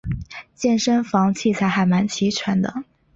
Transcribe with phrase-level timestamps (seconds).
[0.55, 2.73] 健身房器材还蛮齐全的